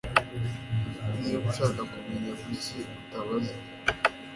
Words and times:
Niba 1.19 1.45
ushaka 1.51 1.81
kumenya, 1.91 2.33
kuki 2.41 2.77
utabaza? 2.99 3.55